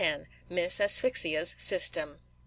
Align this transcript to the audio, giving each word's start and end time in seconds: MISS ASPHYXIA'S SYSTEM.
MISS 0.49 0.79
ASPHYXIA'S 0.79 1.53
SYSTEM. 1.59 2.17